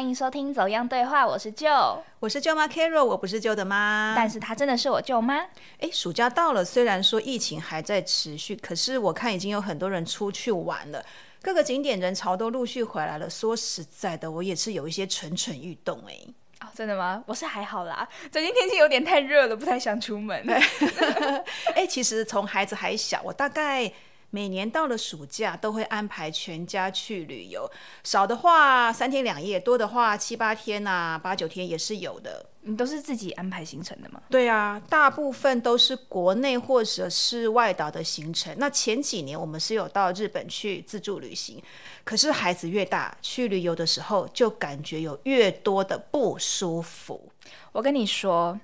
[0.00, 1.68] 欢迎收听《走样对话》，我是舅，
[2.20, 5.40] 我是舅妈 Carol，我不是舅的妈，但是她真的是我舅妈。
[5.78, 11.04] 哎，暑假到了，虽然说疫情还在持续，可是我看已经有很多人出去玩了，
[11.42, 13.28] 各个景点人潮都陆续回来了。
[13.28, 16.16] 说实在的，我也是有一些蠢蠢欲动哎。
[16.60, 17.22] 哦，真的吗？
[17.26, 20.42] 我是还好啦，最近天气有点太热了，不太想出门。
[21.76, 23.92] 哎，其实从孩子还小，我大概。
[24.30, 27.70] 每年到了暑假，都会安排全家去旅游，
[28.04, 32.46] 少的话三天两夜，多的话七八天呐，八九天也是有的。
[32.62, 34.20] 你都是自己安排行程的吗？
[34.28, 38.54] 对啊，大部分都是国内或者是外岛的行程。
[38.58, 41.62] 那前几年我们是有到日本去自助旅行，
[42.04, 47.32] 可是孩子越大，去旅游的时候就感觉有越多的不舒服。
[47.72, 48.60] 我跟你说。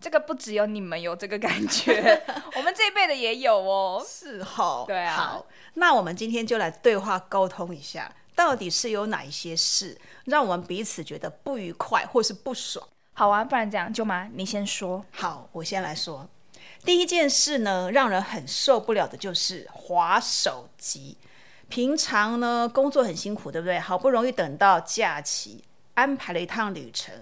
[0.00, 2.22] 这个不只有你们有这个感觉，
[2.56, 4.04] 我们这一辈的也有哦。
[4.06, 5.14] 是哈，对啊。
[5.14, 12.86] 好，那我们今天就来对话沟通一下，到底是有哪一些事让我们彼此觉得不愉快或是不爽？
[13.12, 15.04] 好啊，不然这样，舅妈你先说。
[15.10, 16.26] 好，我先来说。
[16.82, 21.18] 第一件事呢，让人很受不了的就是划手机。
[21.68, 23.78] 平常呢，工作很辛苦，对不对？
[23.78, 25.62] 好不容易等到假期，
[25.92, 27.14] 安排了一趟旅程。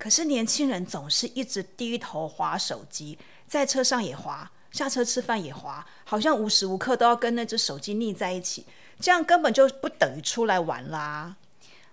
[0.00, 8.64] 可是年轻人总是一直低头划手机，在车上也划，下车吃饭也划，好像无时无刻都要跟那只手机腻在一起，
[8.98, 11.36] 这样根本就不等于出来玩啦。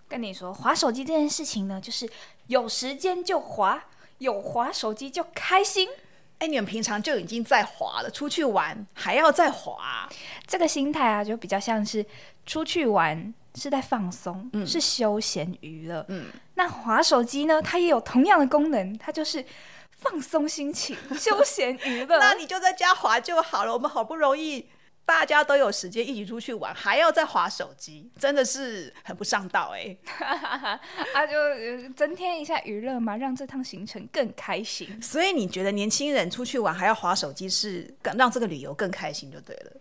[0.07, 2.09] 跟你说，划手机这件事情呢，就是
[2.47, 3.83] 有时间就划，
[4.19, 5.89] 有划手机就开心。
[6.39, 10.07] 哎，你们平常就已经在滑了，出去玩还要再滑，
[10.45, 12.05] 这个心态啊，就比较像是
[12.45, 13.33] 出去玩。
[13.57, 16.05] 是在放松，是休闲娱乐。
[16.09, 17.61] 嗯，那滑手机呢？
[17.61, 19.43] 它也有同样的功能，它就是
[19.91, 22.19] 放松心情、休闲娱乐。
[22.21, 23.73] 那你就在家滑就好了。
[23.73, 24.69] 我们好不容易
[25.05, 29.97] 大家都有时间一起出去玩，还要再滑手机，真的是很不上道哎。
[31.15, 35.01] 啊，就增添一下娱乐嘛，让这趟行程更开心。
[35.01, 39.71] 所以你觉得年轻人出去玩还要滑手机，是让这个旅游更开心就对了。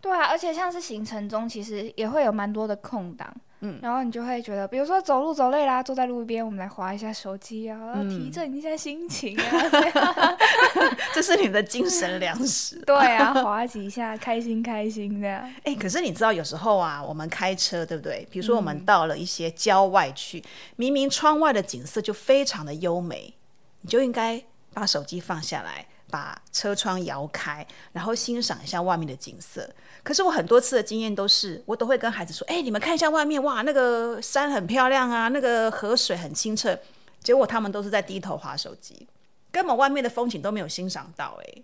[0.00, 9.42] 对啊，而且像是行程中，其实也会有蛮多的空档，嗯，然后你就会觉得，比如说走路走累啦，坐在路边，我们来划一下手机啊，提振一下心情啊
[11.12, 12.80] 这是你的精神粮食。
[12.86, 15.28] 对啊，划几下，开心开心的。
[15.64, 18.24] 哎，可是你知道，有时候啊，我们开车，对不对？
[18.30, 20.40] 比如说我们到了一些郊外去，
[20.76, 23.34] 明明窗外的景色就非常的优美，
[23.80, 24.40] 你就应该
[24.72, 25.86] 把手机放下来。
[26.10, 29.68] 把车窗摇开，然后欣赏一下外面的景色。
[30.02, 36.78] 可是我很多次的经验都是，我都会跟孩子说：“哎，你们看一下外面，哇，那个山很漂亮啊，那个河水很清澈。”
[37.22, 39.06] 结果他们都是在低头划手机，
[39.50, 41.38] 根本外面的风景都没有欣赏到。
[41.42, 41.62] 哎。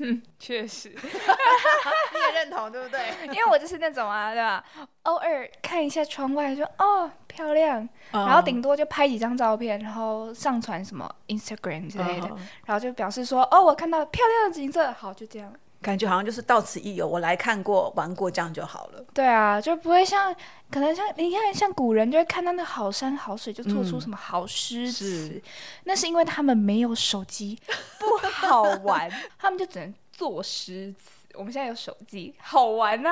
[0.00, 3.00] 嗯， 确实， 你也认同对不对？
[3.34, 4.62] 因为我就是那种啊，对吧？
[5.04, 12.28] 偶尔看一下窗外，就哦漂亮，然后顶多就拍几张照片，然后上传什么 Instagram 之类的，
[12.66, 15.52] 然后就表示说哦，我看到漂亮的景色，好，就这样。
[15.80, 19.04] 感觉好像就是到此一游，我来看过、玩过，这样就好了。
[19.14, 20.34] 对啊，就不会像
[20.70, 25.40] 可能像你看，像古人就会看到那好山好水，就做出什么好诗词。
[25.84, 27.58] 那是因为他们没有手机，
[27.98, 29.08] 不好玩，
[29.38, 31.10] 他们就只能作诗词。
[31.34, 33.10] 我们现在有手机，好玩呢，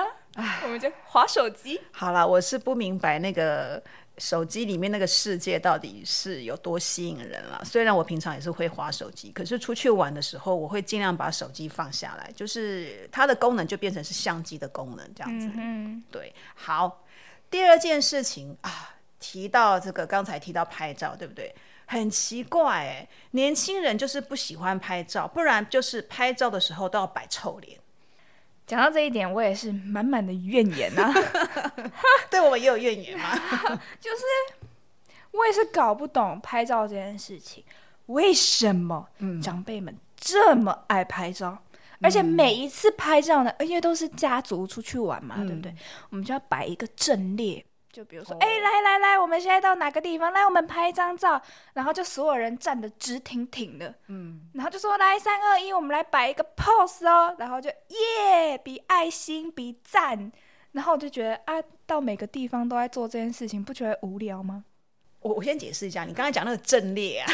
[0.65, 1.81] 我们就划手机。
[1.93, 3.83] 好了，我是不明白那个。
[4.19, 7.63] 手机里面那个世界到底是有多吸引人了？
[7.65, 15.51] 虽然我平常也是会划手机，可是出去玩的时候，我会尽量把手机放下来，就是它的功能就变成是相机的功能这样子。
[15.55, 16.33] 嗯，对。
[16.55, 17.05] 好，
[17.51, 21.55] 第二件事情啊，提到这个刚才提到拍照，对不对？
[21.89, 27.79] 很奇怪哎，年轻人就是不喜欢拍照，不然就是拍照的时候都要摆臭脸。
[28.67, 31.13] 讲到这一点，我也是满满的怨言呐。
[32.31, 33.31] 对我们也有怨言吗？
[34.01, 34.23] 就是
[35.31, 37.63] 我也是搞不懂拍照这件事情，
[38.07, 39.09] 为什么
[39.43, 41.57] 长辈们这么爱拍照？
[42.03, 45.75] 而且每一次拍照呢，因为都是家族出去玩嘛，对不对？
[46.11, 47.65] 我们就要摆一个阵列。
[47.97, 50.31] 就比如说，哎，来来来，我们现在到哪个地方？
[50.31, 51.41] 来，我们拍一张照，
[51.73, 60.31] 然后就所有人站得直挺挺的，嗯，然后就说来三二一，我们来摆一个 pose 哦，然后就耶，比爱心，比赞，
[60.73, 61.55] 然后我就觉得啊，
[61.87, 64.63] 到每个地方都在做这件事情，不觉得无聊吗？
[65.21, 67.33] 我我先解释一下，你刚才讲那个阵列啊，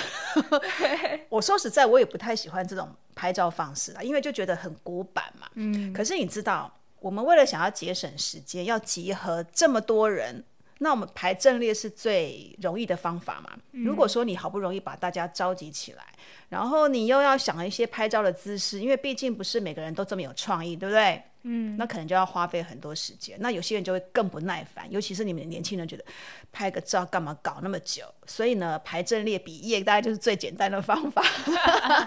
[1.29, 10.45] 我说实在，我也不太喜欢这种拍照方式啊，因为就觉得很古板嘛，嗯，可是你知道，我们为了想要节省时间，要集合这么多人。
[10.83, 13.51] 那我们排阵列是最容易的方法嘛？
[13.71, 16.05] 如果说你好不容易把大家召集起来，
[16.49, 21.23] 然后你又要想一些拍照的姿势，因为毕竟不是每个人都这么有创意，对不对？
[21.45, 23.37] 嗯，那可能就要花费很多时间。
[23.41, 26.05] 那有些人就会更不耐烦，尤其是你们年轻人，觉得
[26.53, 28.05] 拍个照干嘛搞那么久？
[28.27, 31.23] 所以呢，排阵列比耶大概就是最简单的方法。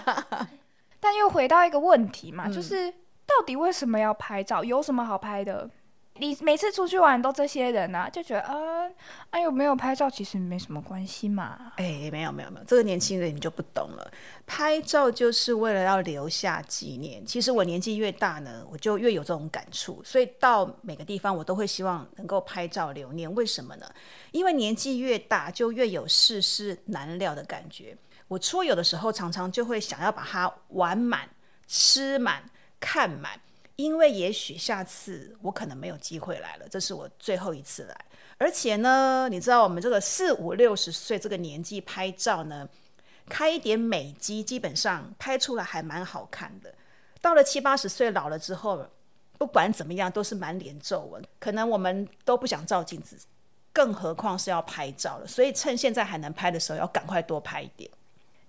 [1.00, 4.64] 但又回到一个问题嘛，就是到底为什么要拍照？
[4.64, 5.68] 有什么好拍的？
[6.18, 8.54] 你每次出去玩都这些人啊，就觉得啊，
[9.30, 11.72] 哎呦，没有拍照其实没什么关系嘛。
[11.76, 14.10] 哎，没有没有没有，这个年轻人你就不懂了。
[14.46, 17.24] 拍照就是为了要留下纪念。
[17.24, 20.02] 其实我年纪越大呢，我就越有这种感触。
[20.04, 23.32] 所以到每个地方，我都会希望能够拍照留念。
[23.34, 23.86] 为什么呢？
[24.32, 27.96] 因为年纪越大，就越有世事难料的感觉。
[28.28, 31.28] 我出游的时候，常常就会想要把它玩满、
[31.66, 32.42] 吃满、
[32.80, 33.40] 看满。
[33.76, 37.96] 因为也许下次我可能没有机会来了，这是我最后一次来。
[38.38, 42.68] 而且呢，你知道我们这个四五六十岁这个年纪拍照呢，
[43.28, 46.74] 开一点美机，基本上拍出来还蛮好看的。
[47.20, 48.86] 到了七八十岁老了之后，
[49.38, 53.18] 不管怎么样都是满脸皱纹，可能我们都不想照镜子，
[53.72, 55.26] 更何况是要拍照了。
[55.26, 57.90] 所以趁现在还能拍的时候，要赶快多拍一点。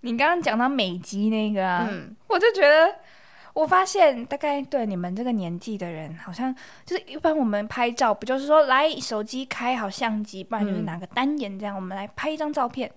[0.01, 1.89] 你刚刚讲到美肌那个啊，
[2.27, 2.95] 我就觉得。
[3.57, 6.55] 我发现，大概对你们这个年纪的人，好像
[6.85, 12.91] 就是一般我们拍照，不就是说来手机开好相机，不然就是拿个单眼这样，我们来拍一张照片。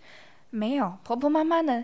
[0.51, 1.83] 没有婆婆妈妈呢。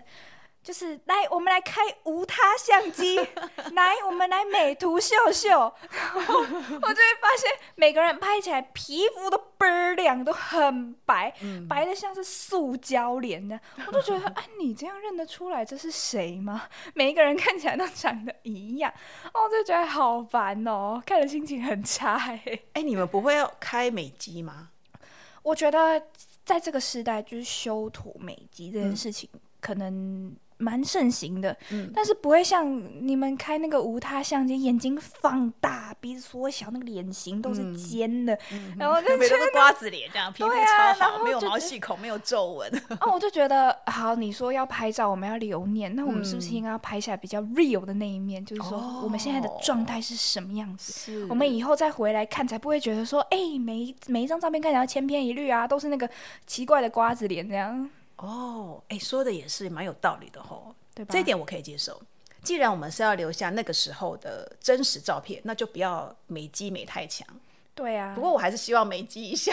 [0.67, 3.21] 就是来，我们来开无他相机，
[3.73, 5.73] 来，我们来美图秀秀，
[6.13, 11.33] 然后我就会发现每个人拍起来皮肤都倍儿亮，都很白，
[11.69, 16.69] 白的像是塑胶脸的，我都觉得，哎， 你这样认得出来这是谁吗？
[16.95, 18.93] 每一个人看起来都长得一样，
[19.33, 22.17] 哦就觉得好烦哦，看了心情很差。
[22.17, 24.71] 哎，哎，你们不会要开美肌吗？
[25.45, 26.03] 我觉得
[26.45, 29.31] 在这个时代，就是修图美肌这件事情，
[29.61, 30.35] 可能。
[30.59, 31.57] 蛮盛行的，
[31.95, 38.39] 但是不会像你们开那个无他相机，眼睛放大，鼻子缩小，那个脸型都是尖的，
[38.79, 42.71] 然后就觉得瓜子脸这样，皮肤超好，没有毛细孔，没有皱纹。
[43.01, 48.45] 哦，我就觉得好，你说要拍照，我们要留念，那我们是不是应该要拍下来比较 real 的那一面？
[48.45, 51.27] 就是说我们现在的状态是什么样子？
[51.29, 56.09] 我们以后再回来看，才不会觉得说，哎，每每一张照片看起来千篇一律啊，都是那个
[56.47, 57.89] 奇怪的瓜子脸这样。
[58.17, 61.13] 哦，哎，说的也是蛮有道理的吼，对吧？
[61.13, 62.01] 这一点我可以接受。
[62.43, 67.27] 既然我们是要留下那个时候的真实照片，那就不要美肌美太强。
[67.77, 69.53] 对啊，不过我还是希望美肌一下，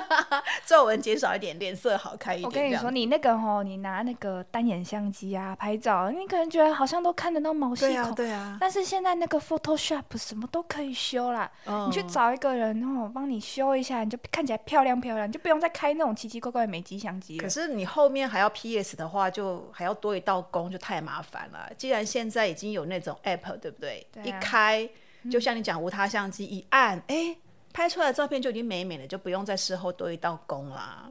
[0.64, 2.46] 皱纹减少一点，脸色好看一点。
[2.46, 7.92] 我跟你说，你那个哦，你拿那个单眼相机啊拍照，你可能觉得好像都看得到毛细孔。
[7.92, 8.56] 对啊，对啊。
[8.58, 11.50] 但是现在那个 Photoshop 什么都可以修啦，
[11.86, 21.70] 你去找一个人哦，帮你修一下，你就看起来漂亮漂亮，你就不用再开那种奇奇怪怪的美肌相机可是你后面还要 PS 的话，就还要多一道工，就太麻烦了。
[21.76, 24.06] 既然现在已经有那种 App，对不对？
[24.24, 24.88] 一开，
[25.30, 27.36] 就像你讲无他相机，一按，哎。
[27.72, 31.10] 拍出来的照片就已经美美的，就不用在事后多一道工啦。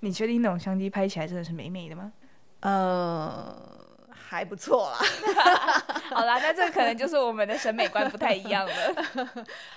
[0.00, 2.12] 你确定那种相机拍起来真的是美美的吗？
[2.60, 3.56] 呃，
[4.10, 4.98] 还不错啦。
[6.10, 8.72] 好啦，那这可能就是我们的审美观不太一样了。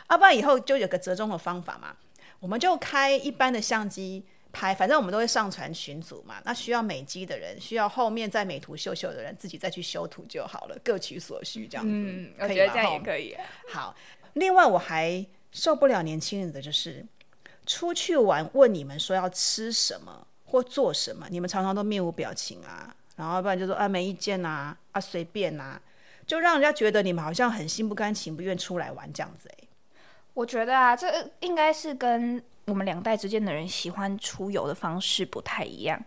[0.10, 1.96] 要 不然以后就有个折中的方法嘛，
[2.40, 6.36] 我们就开一般的相机拍，反正我们都会上传群组嘛。
[6.44, 11.92] 那需要美肌的人，需要后面再美图秀秀的人，自己再去修图就好了，各取所需这样子。
[11.92, 13.36] 嗯，我觉得这样也可以。
[13.72, 13.96] 好，
[14.34, 15.26] 另外我还。
[15.56, 17.06] 受不了年轻人的就是
[17.66, 25.80] 出去玩，问你们说要吃什么或做什么，你们常常都面无表情啊，然后不然就说啊没意见呐，啊随便呐，
[26.28, 29.68] 就让人家觉得你们好像很心不甘情不愿出来玩这样子哎。
[30.34, 35.98] 我觉得啊，这应该是跟我们两代之间的人喜欢出游的方式不太一样。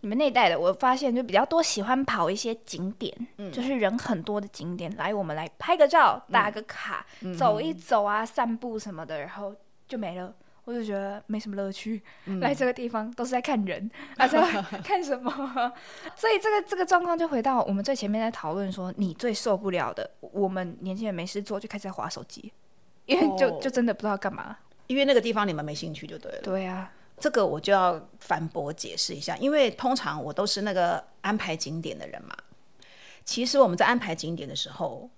[0.00, 3.12] 你们那一代的，我发现就比较多喜欢跑一些景点，
[3.52, 7.04] 就是人很多的景点，来我们来拍个照、打个卡、
[7.36, 9.54] 走一走啊、散步什么的，然后
[9.86, 10.32] 就没了。
[10.64, 12.02] 我就觉得没什么乐趣。
[12.40, 14.38] 来这个地方都是在看人， 啊，在
[14.84, 15.32] 看什么？
[16.14, 22.52] 所以这个这个状况就回到我们最前面在讨论说，你最受不了的，我们年轻人没事做就开始在划手机，
[23.06, 26.40] 因为就就真的不知道干嘛，因为那个地方你们没兴趣就对了。
[26.42, 26.92] 对啊。
[27.20, 32.34] 这个我就要反驳解释一下，因为通常我都是那个安排景点的人嘛。
[33.24, 35.08] 其实我们在安排景点的时候，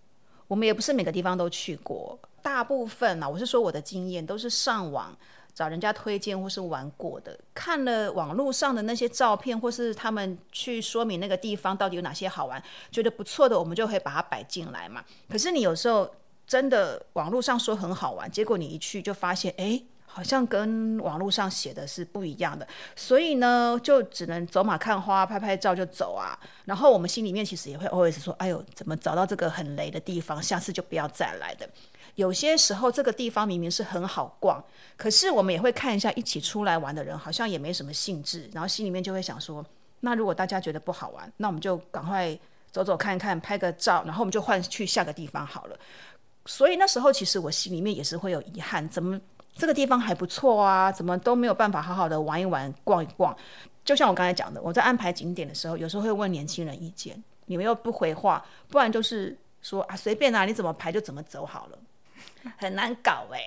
[0.49, 5.17] 我们也不是每个地方都去过，大部分呢，我是说我的经验都是上网
[5.55, 15.05] 找人家推荐或是玩过的，看了网络上的那些照片，或是他们去说明那个地方到底有哪些好玩，觉得不错的，我们就会把它摆进来嘛。
[15.29, 16.13] 可是你有时候
[16.47, 19.81] 真的网络上说很好玩，结果你一去就发现，哎。
[20.13, 26.37] 好像跟网络上写的是不一样的，所以呢，就只能走马看花，拍拍照就走啊。
[26.65, 30.43] 然后我们心里面其实也会 always 说：“哎呦，怎么找到这个很雷的地方？
[30.43, 31.69] 下次就不要再来的。”
[32.17, 34.63] 有些时候这个地方明明是很好逛，
[34.97, 39.65] 可是我们也会看一下一起出来玩的人好像也没什么兴致，然后心里面就会想说
[40.01, 42.37] ：“那如果大家觉得不好玩，那我们就赶快
[42.73, 45.79] 走走看看，拍个照，然后我们就换去下个地方好了。”
[46.47, 49.19] 所以那时候其实我心里面也是会有遗憾，怎么？
[49.61, 53.37] 这个地方还不错啊，怎么都没有办法好好的玩一玩、逛一逛？
[53.85, 61.79] 就像我刚才讲的，我在安排景点的时候，有时候会问年轻人意见，你们又不回话，不然就是说啊随便啊，你怎么排就怎么走好了，
[62.57, 63.39] 很难搞哎。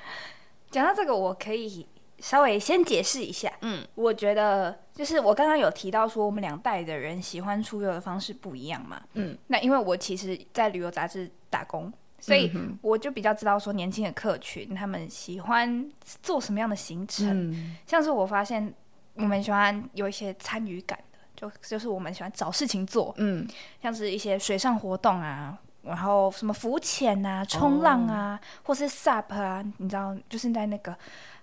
[0.72, 1.86] 讲到这个，我可以
[2.20, 3.52] 稍微先解释一下。
[3.60, 9.02] 嗯，我觉得就是我刚刚有提到说，我们两代的人喜欢出游的方式不一样嘛。
[9.12, 11.92] 嗯，那因为我其实，在旅游杂志打工。
[12.20, 15.90] 所以我就比较知道说年轻的客群他们喜欢
[16.22, 18.72] 做什么样的行程，像是我发现
[19.14, 23.46] 我们喜欢有一些参与感的，就就是我们喜欢找事情做，嗯，
[23.82, 30.96] 像是一些水上活动啊，然后什么浮潜啊、冲浪啊，或是 SUP 啊，你知道，就是在那个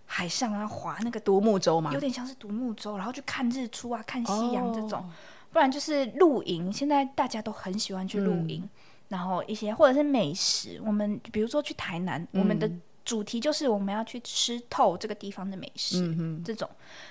[0.08, 5.08] 海上啊划那个独木舟嘛，有点像是独木舟，然后去看日出啊、看夕阳这种，
[5.52, 8.68] 不然就是露营，现在大家都很喜欢去露营。
[9.12, 12.72] 然后一些或者是美食，我们比如说去台南，我们的
[13.04, 16.70] 主题就是我们要去吃透这个地方的美食，嗯这种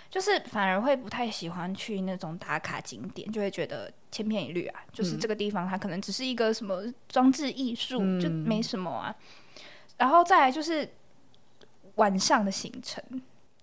[0.08, 4.80] 就是反而会不太喜欢去那种打卡景点，就会觉得千篇一律啊。
[4.94, 9.14] 就是这个地方它可能只是一个什么装置艺术，就没什么啊。
[9.98, 10.88] 然后再来就是
[11.96, 13.04] 晚上的行程，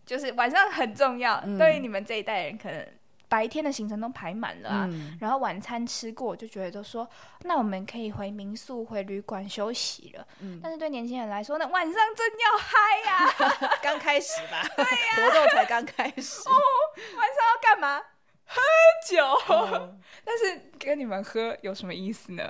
[0.05, 2.87] 就是晚上很重要，对于你们这一代人可能。
[3.29, 7.07] 白天的行程都排满了啊，然后晚餐吃过，就觉得说，
[7.41, 10.25] 那我们可以回民宿、回旅馆休息了。
[10.61, 13.69] 但是对年轻人来说，那晚上真要嗨呀！
[13.83, 16.41] 刚开始吧， 对呀，活动才刚开始。
[16.47, 18.01] 晚上要干嘛？
[18.45, 18.61] 喝
[19.05, 19.97] 酒。
[20.23, 22.49] 但是跟你们喝有什么意思呢？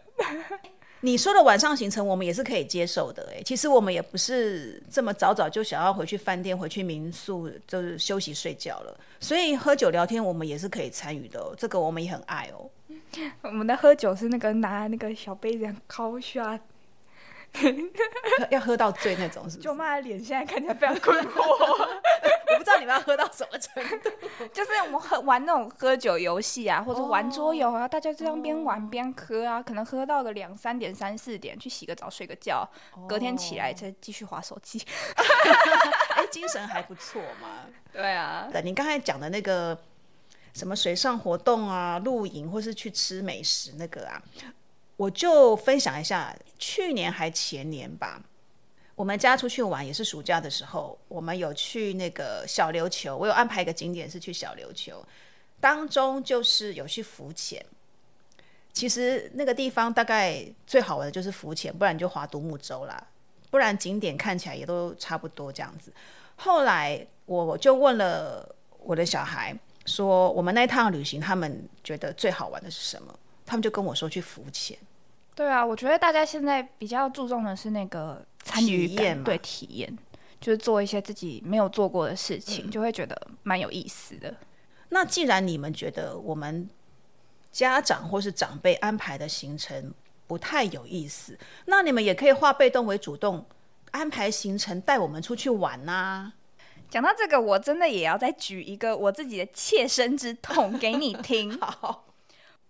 [1.02, 3.32] 你说的晚上行程，我们也是可以接受的。
[3.32, 9.00] 哎，其实我们也不是这么早早就想要回去饭店、回去民宿，就是休息睡觉了。
[9.20, 11.54] 所以喝酒聊天，我们也是可以参与的。
[11.58, 12.70] 这个我们也很爱哦。
[13.42, 16.60] 我们的喝酒是那个拿那个小杯子敲下。
[18.52, 19.50] 要喝到醉那种是？
[19.50, 24.10] 不是舅妈的脸现在看起来非常困惑， 我不知道你们要喝到什么程度。
[24.54, 32.68] 就是我们喝玩那种喝酒游戏啊，或者玩桌游啊，大家这样边玩边喝啊，可能喝到个两三点、三四点，去洗个澡、睡个觉，
[33.08, 34.82] 隔天起来再继续划手机。
[36.16, 37.66] 哎，精神还不错嘛。
[37.92, 39.78] 对啊，对，你刚才讲的那个
[40.54, 44.22] 什么水上活动啊、露营，或是去吃美食那个啊。
[44.98, 48.22] 我就分享一下，去年还前年吧，
[48.96, 55.06] 我们家出去玩也是暑假的时候，我们有去那个小琉球，我有安排一个景点是去小琉球，
[55.60, 57.64] 当中就是有去浮潜。
[58.74, 63.08] 其实那个地方大概最好玩的就是浮潜，不然就划独木舟啦，
[63.50, 65.94] 不然景点看起来也都差不多这样子。
[66.36, 68.48] 后来我就问了
[68.80, 73.14] 我的小孩，说我们那趟旅行他们觉得最好玩的是什么？
[73.48, 74.78] 他们就跟我说去浮潜。
[75.34, 79.98] 对啊，我觉得大家现在比较注重的是那个参与感，对体验，
[80.42, 84.36] 就是做一些自己没有做过的事情，就会觉得蛮有意思的。
[84.90, 86.68] 那既然你们觉得我们
[87.52, 89.94] 家长或是长辈安排的行程
[90.26, 93.46] 不太有意思，那你们也可以化被动为主动，
[93.92, 96.34] 安排行程带我们出去玩呐。
[96.90, 101.56] 讲到这个，我真的也要再举一个我自己的切身之痛给你听。
[101.62, 102.06] 好。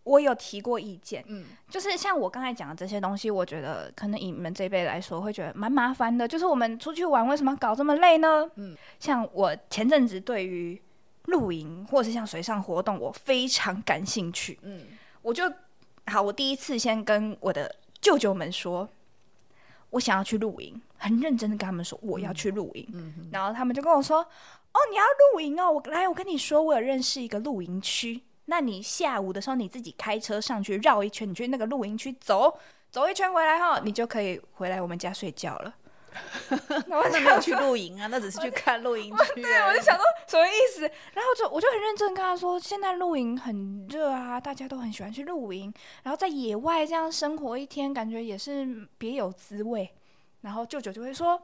[0.07, 6.25] 我有提过意见，嗯，就是像我刚才讲的这些东西，我觉得可能以你们这一辈来说会觉得蛮麻烦的。
[6.25, 8.49] 就是我们出去玩，为什么搞这么累呢？
[8.55, 10.81] 嗯，像我前阵子对于
[11.25, 14.57] 露营或者是像水上活动，我非常感兴趣。
[14.61, 14.85] 嗯，
[15.21, 15.43] 我就
[16.05, 18.87] 好，我第一次先跟我的舅舅们说，
[19.89, 22.87] 我想要去露营，很认真的跟他们说我要去露营。
[22.93, 28.21] 嗯，然后他们就跟我说，哦，你要露营哦，我来，我跟你说，我有认识一个露营区。
[28.49, 32.57] 那你下午的时候你自己开车上去绕一圈，你去那个露营区走
[32.89, 35.75] 走一圈回来后，你就可以回来我们家睡觉了。
[36.87, 39.41] 那没有去露营啊，那只是去看露营区。
[39.41, 40.81] 对，我就想说什么意思？
[41.13, 45.71] 然后就我就很认真跟他说，现在露营很热啊，大家都很喜欢去露营，
[46.03, 49.93] 然后在野外这样生活一天，感觉也是别有滋味。
[50.41, 51.39] 然后舅舅就会说。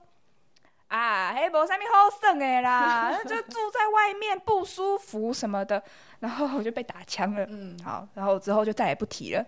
[0.95, 5.81] 啊，嘿，无啥物好省的啦， 就住在外面不舒服什么的，
[6.19, 7.43] 然后我就被打枪了。
[7.49, 9.43] 嗯，好，然后之后就再也不提了。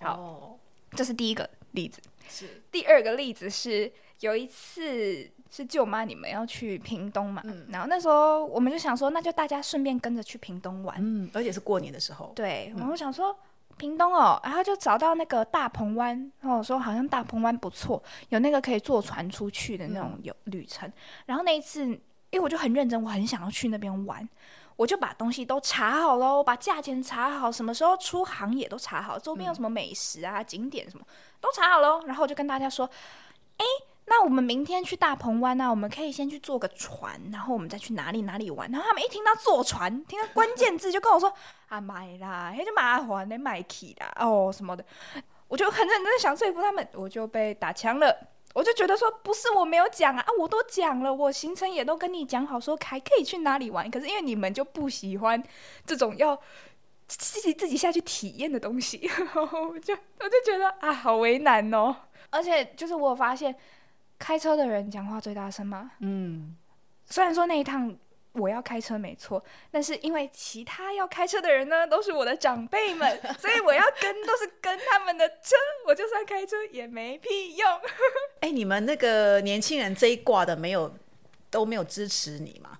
[0.00, 0.58] 好，
[0.90, 2.02] 这是第一个例子。
[2.28, 10.96] 是第二个例子是有一次是舅妈你们要去屏东嘛，嗯然后那时候我们就想说，那就大家顺便跟着去屏东玩。
[10.98, 13.38] 嗯，而且是过年的时候，对，我想说
[13.76, 20.92] 屏东哦，然后就找到那个大鹏湾，然后我说好像大鹏湾不错，有那个可以坐船出去的那种有旅程。
[21.26, 22.00] 然后那一次，因
[22.32, 24.28] 为我就很认真，我很想要去那边玩，
[24.76, 31.04] 我就把东西都查好喽，把价钱查好，什么时候出航也都查好，周边有什么美食啊、景点什么
[31.40, 32.02] 都查好喽。
[32.06, 32.88] 然后我就跟大家说，
[33.56, 33.64] 哎。
[34.10, 38.68] 那我们明天去大鹏湾啊，我们可以先去坐个船，然后我们再去哪里哪里玩。
[38.72, 41.32] 然后他们一听到坐船，听到关键字就跟我说
[41.68, 44.84] 啊买啦， 那就麻烦你买起啦哦什么的。
[45.46, 48.14] 我就很认真的想说服他们，我就被打枪了。
[48.52, 53.88] 我就觉得说不是我没有讲啊，啊我都讲了，我行程也都跟你讲好，说还可以去哪里玩。
[53.88, 55.40] 可是因为你们就不喜欢
[55.86, 56.36] 这种要
[57.06, 61.94] 自己自己下去体验的东西， 我就我就觉得啊好为难哦。
[62.30, 63.54] 而且就是我有发现。
[64.20, 65.90] 开车的人讲话最大声吗？
[66.00, 66.54] 嗯，
[67.06, 67.92] 虽然说那一趟
[68.32, 77.68] 我要开车没错，但是因为其他要开车的人呢都是我的长辈们， 所以我要跟都是跟他们的车，我就算开车也没屁用。
[78.40, 80.94] 哎，你们那个年轻人这一挂的没有
[81.48, 82.78] 都没有支持你吗？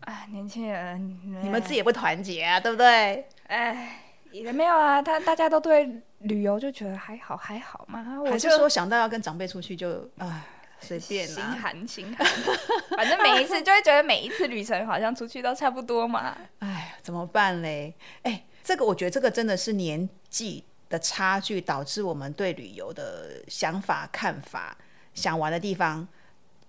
[0.00, 3.28] 哎，年轻人，你们自己也不团结啊，对不对？
[3.46, 4.00] 哎，
[4.30, 10.42] 也没有啊，他大家都对旅游就觉得还好还好嘛，我还是说想到要跟长辈出去就哎。
[10.82, 12.26] 随便心寒心寒，
[12.96, 16.36] 反正每一次就会觉得每一次旅程好像出去都差不多嘛。
[16.58, 17.94] 哎，怎么办嘞？
[18.22, 24.76] 哎，这个我觉得这个真的是年纪的差距导致我们对旅游的想法、看法、
[25.14, 26.06] 想玩的地方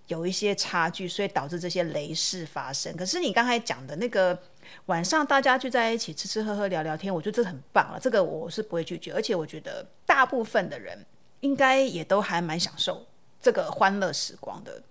[0.08, 2.96] 有一些差距，所以导致这些雷事发生。
[2.96, 4.38] 可是你刚才讲的那个
[4.86, 8.00] 晚上大家聚在一起吃吃喝喝聊聊天，我觉得这很棒了。
[8.00, 11.06] 这个我是不会拒绝，而且我觉得大部分的人
[11.42, 13.06] 应该也都还蛮享受。
[13.44, 14.82] 这个欢乐时光的，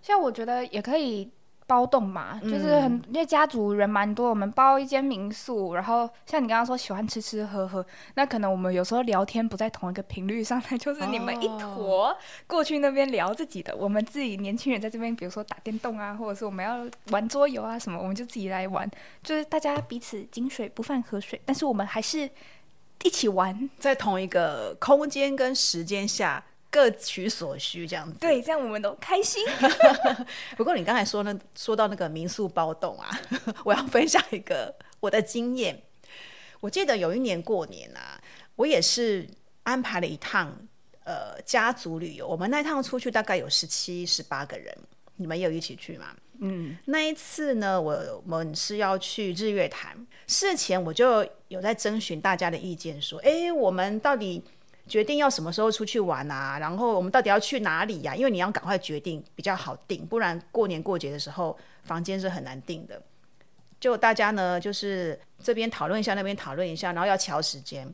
[0.00, 1.28] 像我觉得也可以
[1.66, 18.88] 包栋嘛，就是很因为家族人蛮多，我们包一间民宿，然后像你刚刚说喜欢吃吃喝喝，那可能我们有时候聊天不在同一个频率上，那就是你们一坨过去那边聊自己的，我们自己年轻人在这边，比如说打电动啊，或者是我们要玩桌游啊什么，我们就自己来玩，
[19.24, 22.30] 就是大家彼此井水不犯河水，但是我们还是
[23.02, 26.44] 一起玩，在同一个空间跟时间下。
[26.72, 28.18] 各取所需，这样子。
[28.18, 29.44] 对，这样我们都开心。
[30.56, 33.10] 不过你刚才说呢，说到那个民宿包栋啊，
[33.62, 35.78] 我要分享一个我的经验。
[36.60, 38.18] 我记得有一年过年啊，
[38.56, 39.28] 我也是
[39.64, 40.50] 安排了一趟
[41.04, 42.26] 呃家族旅游。
[42.26, 44.74] 我们那趟出去大概有十七、十八个人，
[45.16, 46.16] 你们也有一起去吗？
[46.40, 49.94] 嗯，那一次呢，我们是要去日月潭。
[50.26, 54.42] 事前我就有在征询大家的意见，说，哎，我们到底。
[54.92, 56.58] 决定要什么时候出去玩啊？
[56.58, 58.14] 然后我们到底要去哪里呀？
[58.14, 63.02] 因为你要赶快决定比较好定，不然过年过节的时候房间是很难定的。
[63.80, 67.90] 就大家呢，就是这边讨论一下，那边讨论一下，然后要瞧时间。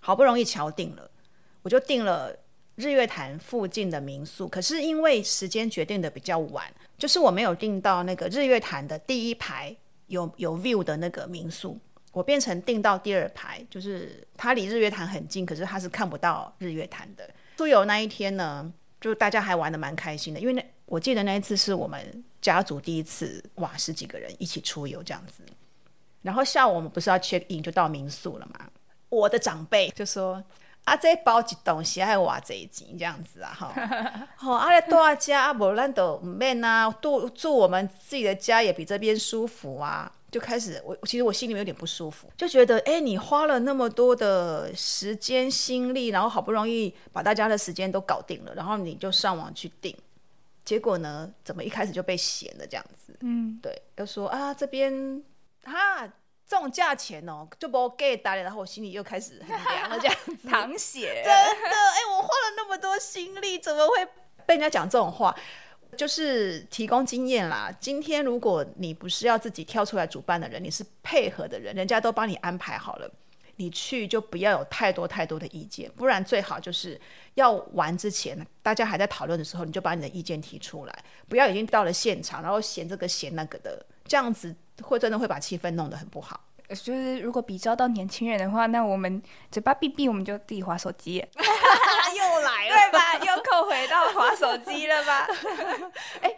[0.00, 1.08] 好不容易瞧定了，
[1.62, 2.36] 我就定了
[2.74, 4.48] 日月潭附近的民宿。
[4.48, 6.66] 可是因为时间决定的比较晚，
[6.98, 9.76] 就是我没有订到那个日月潭的第一排
[10.08, 11.78] 有有 view 的那个民宿。
[12.16, 17.28] 我变成订到第二排，就是它离日月潭很近，可是它是看不到日月潭的。
[17.58, 25.42] 出游那一天呢，就大家还玩的蛮开心的，因为那我记得那一次是我们家族第一次哇十几个人一起出游这样子。
[26.22, 28.66] 然后下午我们不是要 check in 就到民宿了嘛？
[29.10, 30.42] 我的长辈就说
[30.84, 33.74] ：“啊，这包几东西还哇这一集这样子啊，哈，
[34.36, 49.96] 好啊，多家啊，不然都唔免啊，住住我们自己的家也比这边舒服啊。”就开始，我其实我心里面有点不舒服，就觉得，哎，你花了那么多的时间心力，然后好不容易把大家的时间都搞定了，然后你就上网去订，
[50.62, 53.16] 结果呢，怎么一开始就被嫌了这样子？
[53.20, 55.22] 嗯，对，又说啊，这边
[55.64, 56.06] 啊，
[56.46, 64.04] 这种价钱哦，就把我给打脸，然后我心里又开始很凉了，这样子， 淌血，真的，哎，我花了那么多心力，怎么会
[64.44, 65.34] 被人家讲这种话？
[65.96, 67.74] 就是提供经验啦。
[67.80, 73.10] 今天如果你不是要自己跳出来主办的人，你是配合的人，人家都帮你安排好了，
[73.56, 75.90] 你去就不要有太多太多的意见。
[75.96, 77.00] 不然最好就是
[77.34, 86.40] 要玩之前，大家还在讨论的时候，你就把你的意见提出来，不要已经到了现场，然后嫌这个嫌那个的，这样子会真的会把气氛弄得很不好。
[86.68, 91.24] 就是如果比较到年轻人的话，那我们嘴巴闭闭，我们就自己划手机，
[93.56, 95.26] 又回到划手机了吧？
[96.22, 96.34] 哎，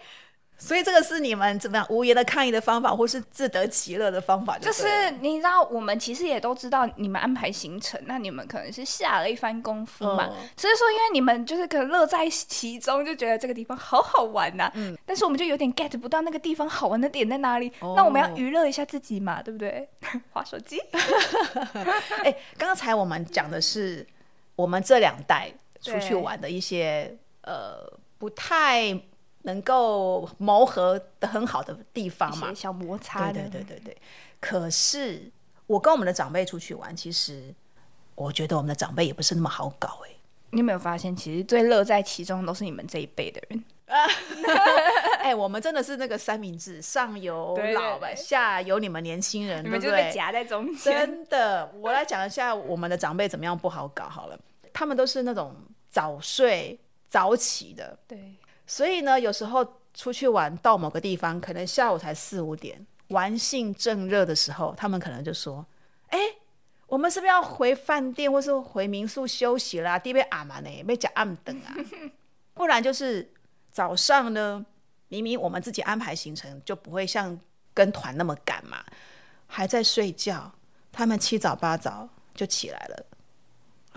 [0.56, 10.28] 所以这个是你们怎么样无言的抗议的方法，或是自得其乐的方法就是你知道，我们其实也都知道你们安排行程，那你们可能是下了一番功夫嘛。
[10.30, 17.72] 嗯所以说，因为你们就是可能乐在其中，就觉得这个地方好好玩呐、嗯但是我们就有点 get 不到那个地方好玩的点在哪里。
[17.80, 19.88] 哦那我们要娱乐一下自己嘛，对不对？
[20.32, 20.80] 划手机。
[22.24, 24.04] 哎，刚才我们讲的是
[24.56, 28.98] 我们这两代出去玩的一些呃不太
[29.42, 33.96] 能够磨合的很好的地方嘛，小摩擦对，对对对对。
[34.40, 35.30] 可是
[35.66, 37.54] 我跟我们的长辈出去玩，其实
[38.14, 40.10] 我觉得我们的长辈也不是那么好搞哎、
[40.50, 43.64] 你有没有发现，其实最乐在其中都是你们这一辈的人？
[45.20, 49.90] 哎、我们真的是那个三明治，上有老吧，下有你们年轻人，你们就？
[49.90, 50.92] 被夹在中间。
[50.92, 54.38] 真的，我来讲一下我们的长辈怎么样不好搞好了。
[54.78, 55.52] 他们都是那种
[55.90, 65.66] 早睡早起的，对，所以呢，有时候出去玩到某个地方，可能下午才四五点，玩性正热的时候，他们可能就说
[66.10, 66.20] ：“哎、
[66.86, 69.98] 我们是不是要回饭店或是回民宿休息啦？
[69.98, 71.74] 地被阿嘛呢，被讲暗等啊。”
[72.54, 73.28] 不然就是
[73.72, 74.64] 早上呢，
[75.08, 77.36] 明明我们自己安排行程就不会像
[77.74, 78.84] 跟团那么赶嘛，
[79.48, 80.52] 还在睡觉，
[80.92, 83.06] 他们七早八早就起来了。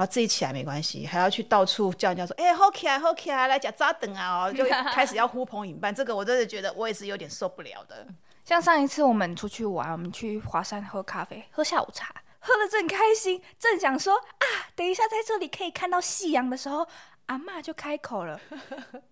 [0.01, 5.93] 然后自己起来没关系，还要去到处叫人家说：“哎、好起来，好起来，来讲扎等啊！”哦， 就开始要呼朋引伴。
[5.93, 8.07] 这个我真的觉得我也是有点受不了的。
[8.43, 16.87] 像上一次我们出去玩，我们去华山喝咖啡，喝下午茶，喝的正开心，正想说啊，等一下在这里可以看到夕阳的时候，
[17.31, 18.37] 阿妈就开口了：“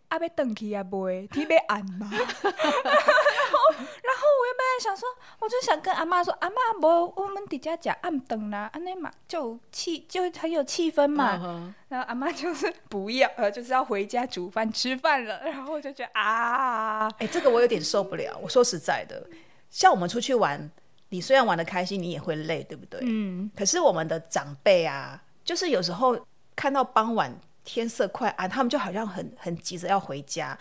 [0.10, 2.10] 阿被等去啊，不会，天被暗嘛。
[2.12, 5.08] ”然后，然后我原本在想说，
[5.40, 11.40] 我就想跟阿妈说，阿妈无我们底下讲暗等啦，安尼嘛就有气就很有气氛嘛。
[11.42, 15.40] 嗯然后阿妈就是不要，呃，就是要回家煮饭吃饭了。
[15.46, 18.38] 然后我就觉得啊，哎、这个我有点受不了。
[18.44, 19.26] 我说实在的，
[19.70, 20.70] 像我们出去玩，
[21.08, 23.00] 你虽然玩的开心，你也会累，对不对？
[23.02, 26.20] 嗯，可是我们的长辈啊，就是有时候
[26.54, 30.58] 看到傍晚天色快暗，他们就好像很很急着要回家，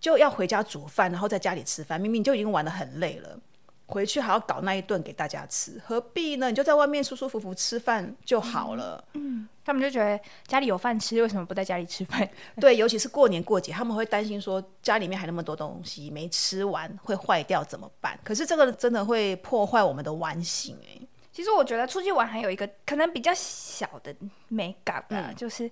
[0.00, 2.00] 就要回家煮饭，然后在家里吃饭。
[2.00, 3.38] 明明就已经玩的很累了，
[3.86, 6.48] 回去还要搞那一顿给大家吃，何必呢？
[6.48, 9.04] 你就在外面舒舒服服吃饭就好了。
[9.14, 12.28] 嗯他们就觉得家里有饭吃，为什么不在家里吃饭？
[12.60, 18.18] 对，尤其是过年过节，他们会担心说家里面还那么多东西没吃完会坏掉怎么办？
[18.24, 21.00] 可是这个真的会破坏我们的玩性哎、
[21.32, 24.12] 其实我觉得出去玩还有一个可能比较小的
[24.48, 25.70] 美感啊，嗯就是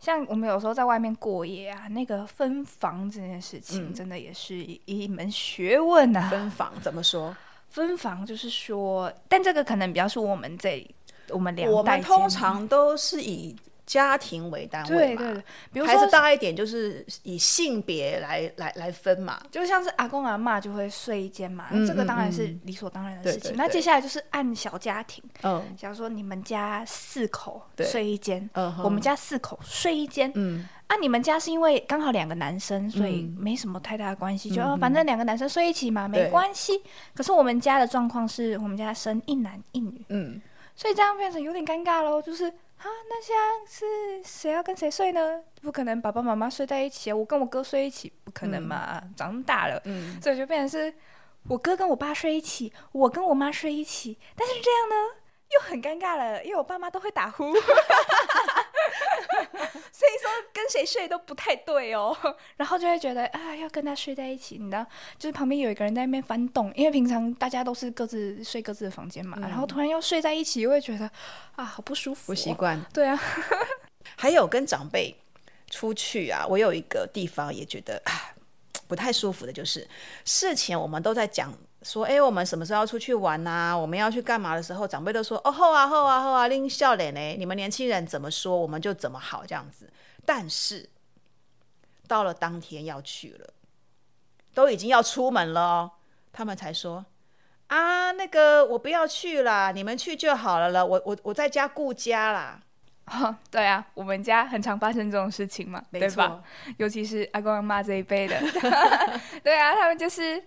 [0.00, 6.30] 像我们有时候在外面过夜啊，那个分房这件事嗯情，真的也是一一门学问啊。
[6.30, 7.36] 分房怎么说？
[7.68, 10.84] 分房就是说，但这个可能比较是我们这
[11.28, 13.54] 我们两我代间们通常都是以
[13.90, 19.42] 家庭为单位嘛，对对对，比如孩子说大一点就是以性别来来来分嘛。
[19.50, 23.56] 就像是阿公阿嬷就会睡一间嘛，嗯这个当然嗯是理所当然的事情。
[23.56, 30.30] 那接下来就是按小家庭，嗯假如说你们家四口睡一间，嗯我们家四口睡一间。
[30.36, 36.80] 嗯，啊，你们家是因为刚好两个男生，所以没什么太大的关系，就、哦反正两个男生睡一起嘛，没关系。
[37.12, 40.40] 可是我们家的状况是我们家生一男一女，嗯，
[40.76, 42.22] 所以这样变成有点尴尬喽。
[42.22, 45.42] 就是啊，那现在是谁要跟谁睡呢？
[45.60, 50.18] 不可能爸爸妈妈睡在一起啊，我跟我哥睡一起，不可能嘛，长大了，嗯。
[50.22, 50.94] 所以就变成是
[51.48, 54.94] 我哥跟我爸睡一起，我跟我妈睡一起，但是这样呢
[55.52, 57.52] 又很尴尬了，因为我爸妈都会打呼，
[60.00, 62.16] 所以说跟谁睡都不太对哦，
[62.56, 64.86] 然后就会觉得啊要跟他睡在一起，你知道，
[65.18, 71.10] 就是旁边有一个人在那边翻动，因为平常大家都是各自睡各自的房间嘛，然后突然要睡在一起，又会觉得
[71.54, 72.54] 啊好不舒服、不习。
[72.54, 72.80] 惯。
[72.94, 73.20] 对啊，
[74.16, 75.14] 还有跟长辈
[75.68, 78.32] 出去啊，我有一个地方也觉得啊
[78.88, 79.86] 不太舒服的，就是
[80.24, 83.76] 事前我们都在讲说，哎，我们什么时候要出去玩啊？
[83.76, 89.90] 我们要去干嘛的时候，长辈都说，哦，好啊，好啊，好啊，拎笑脸呢，你们年轻人怎么说，我们就怎么好这样子。
[90.26, 90.88] 但是
[92.06, 93.54] 到了当天要去了，
[94.52, 95.90] 都已经要出门了哦，
[96.32, 97.06] 他们才说。
[97.68, 102.60] 啊，那个我不要去啦，你们去就好了了，我我我在家顾家啦。
[103.10, 106.42] 哦，对啊，我们家很常发生这种事情嘛，没对吧错？
[106.76, 108.38] 尤其是阿公阿妈这一辈的，
[109.42, 110.40] 对啊，他们就是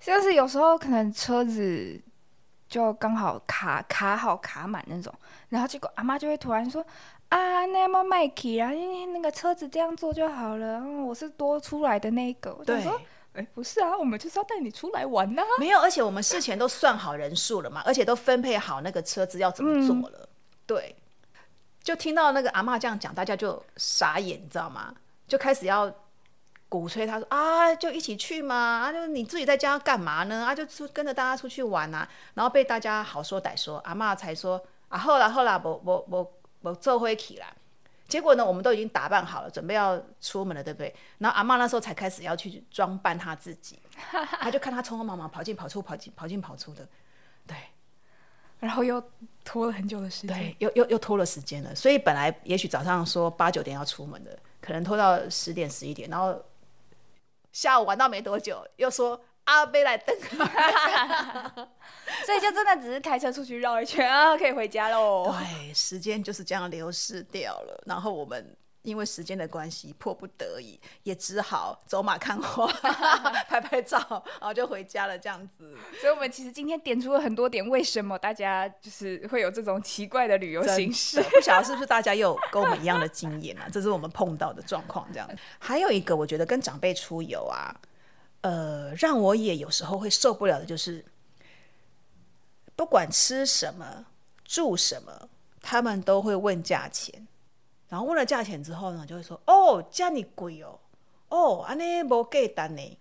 [0.00, 2.00] 就是有时候可能车子
[2.68, 5.12] 就刚好卡卡好卡满那种，
[5.48, 6.84] 然后结果阿妈就会突然说
[7.28, 13.00] 啊，那么麦克啊，因为那个车子这样做就好了，嗯我是多出来的那一个，对，说，
[13.34, 20.28] 哎，不是啊，我们就是要带你出来玩呐、没有，而且我们事前都算好人数了嘛，而且都分配好那个车子要怎么做了。
[20.66, 20.96] 对，
[21.82, 24.94] 就听到那个阿妈这样讲，大家就傻眼，你知道吗？
[25.28, 25.92] 就开始要
[26.70, 30.46] 鼓吹他说啊，就一起去嘛，啊，就你自己在家干嘛呢？
[30.46, 37.52] 啊，就出跟着大家出去玩啊，然后被大家好说歹说，阿妈才说啊，后来后来，我我我我做回去啦。
[38.06, 40.94] 结果呢，我们都已经打扮好了，准备要出门了，对不对？
[41.18, 43.78] 然后阿妈那时候才开始要去装扮她自己，
[44.40, 46.88] 他就看她匆匆忙忙跑进跑出，跑进跑进跑出的，
[47.46, 47.56] 对，
[48.60, 49.02] 然后又
[49.44, 51.74] 拖了很久的时间，对，又又又拖了时间了。
[51.74, 56.40] 所以本来也许早上说八九点要出门的，可能拖到十点十一点，然后
[57.52, 60.16] 下午玩到没多久，又说阿贝来登，
[62.24, 65.32] 所以就真的只是开车出去绕一圈啊，可以回家喽。
[65.32, 67.82] 对，时间就是这样流逝掉了。
[67.86, 72.66] 然后我们因为时间的关系，迫不得已也只好走马看花，
[73.48, 73.98] 拍拍照，
[74.40, 75.18] 然后就回家了。
[75.18, 81.22] 这样子，所以我们其实今天点出了很多点，为什么大家就是会有这种奇怪的旅游形式？
[81.22, 83.68] 不晓得是不是大家又跟我们一样的经验啊？
[83.70, 85.06] 这是我们碰到的状况。
[85.12, 87.74] 这样，还有一个，我觉得跟长辈出游啊。
[88.42, 91.04] 呃，让我也有时候会受不了的，就是
[92.74, 94.06] 不管吃什么、
[94.46, 95.28] 住什么，
[95.60, 97.26] 他们都会问价钱。
[97.90, 100.80] 然后问了价钱之后呢，就会说：“哦，这样你贵哦，
[101.28, 102.98] 哦，安尼无给单呢。”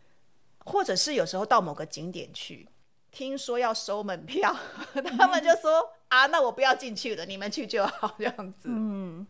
[0.65, 2.67] 或者是有时候到某个景点去，
[3.11, 4.55] 听说要收门票，
[5.17, 9.25] 他们就说：“啊，那我不要进去了，你们去就好。”这样子，嗯，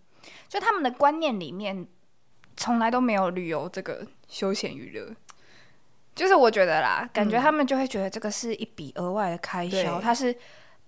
[0.48, 1.88] 就他们的观念里面，
[2.58, 5.16] 从来都没有旅游这个休闲娱乐。
[6.16, 10.36] 就是我觉得啦，感觉他们就会觉得这个是一笔额外的开销，它是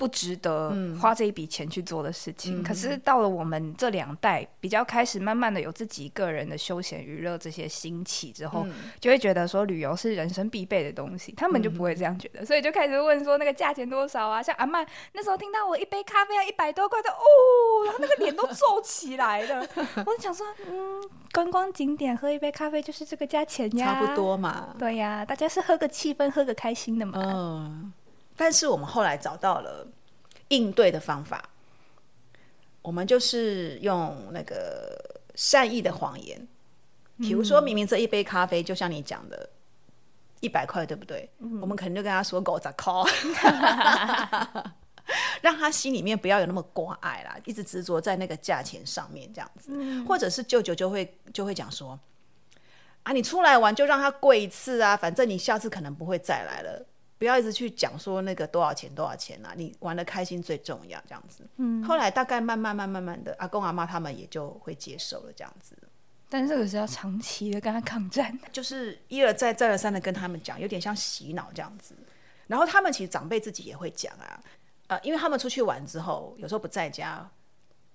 [0.02, 2.64] 不值得花这一笔钱去做的事情。
[2.64, 8.66] 可是到了我们这两代比较开始慢慢的有自己个人的休闲娱乐这些兴起之后，
[9.00, 14.42] 就会觉得说旅游是人生必备的东西，他们就不会这样觉得，所以就开始问说那个价钱多少啊？
[14.42, 14.84] 像阿曼
[15.14, 17.22] 那时候听到我一杯咖啡要一百多块的哦，
[17.86, 19.64] 然后那个脸都皱起来了。
[20.04, 21.00] 我就想说，嗯。
[21.34, 24.76] 观光景点喝一杯咖啡就是这个价钱呀，差不多嘛。
[24.78, 27.14] 对呀，大家是喝个气氛，喝个开心的嘛。
[27.24, 27.94] 嗯，
[28.42, 29.88] 但是我们后来找到了
[30.48, 31.48] 应对的方法，
[32.82, 36.48] 我们就是用那个善意的谎言，
[37.20, 39.48] 比如说明明这一杯咖啡就像你讲的，
[40.40, 41.30] 一百块，对不对？
[41.62, 43.08] 我们可能就跟他说狗杂 call。
[45.42, 49.72] 让他心里面不要有那么挂碍啦，一直执着在那个价钱上面这样子，
[50.08, 52.00] 或者是舅舅就会就会讲说，
[53.04, 56.84] 啊，你出来玩就让他跪一次啊，反正你下次可能不会再来了，
[57.22, 61.48] 不要一直去讲说那个多少钱多少钱啊，你玩的开心最重要这样子。
[61.58, 65.78] 嗯，后来大概慢慢慢慢慢的，阿公阿妈他们也就会接受了这样子。
[66.28, 71.94] 但是这个是要长期的跟他抗战， 就是一而再再而三的跟他们讲，有点像洗脑这样子。
[72.48, 74.42] 然后他们其实长辈自己也会讲啊。
[74.88, 77.30] 呃，因为他们出去玩之后，有时候不在家，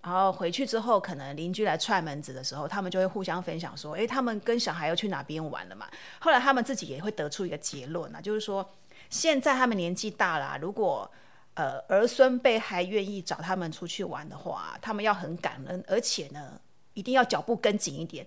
[0.02, 5.88] 然后回去之后，可能邻居来踹门子的时候，他们就会互相分享说：“哎，他们跟小孩要去哪边玩了嘛？”
[6.20, 8.70] 后来他们自己也会得出一个结论啊，就是说，
[9.16, 11.10] 现在他们年纪大了，如果
[11.54, 16.60] 呃儿孙辈还愿意找他们出去玩的话，他们要很感恩，而且呢，
[16.92, 18.26] 一定要脚步跟紧一点，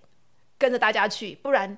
[0.57, 1.77] 跟着大家去，不然。